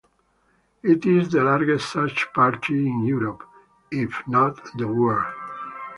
[0.81, 3.47] It is the largest such party in Europe,
[3.91, 5.31] if not the world.